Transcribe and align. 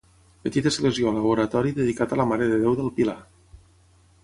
Petita 0.45 0.69
esglesiola 0.73 1.21
o 1.25 1.33
oratori 1.33 1.75
dedicat 1.81 2.15
a 2.15 2.19
la 2.23 2.27
mare 2.33 2.49
de 2.53 2.59
Déu 2.65 2.79
del 2.83 2.91
Pilar. 2.99 3.17